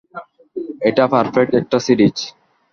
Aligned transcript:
এটা 0.81 1.03
পারফেক্ট 1.07 1.51
একটা 1.55 1.77
সিরিজ। 1.85 2.17